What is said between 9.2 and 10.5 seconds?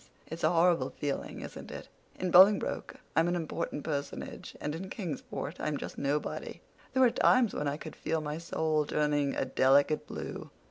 a delicate blue.